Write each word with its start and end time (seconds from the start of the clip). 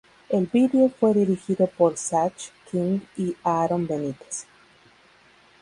El 0.29 0.47
vídeo 0.47 0.89
fue 0.89 1.13
dirigido 1.13 1.67
por 1.67 1.95
Zach 1.95 2.33
King 2.71 3.01
y 3.17 3.35
Aaron 3.43 3.85
Benitez. 3.85 4.47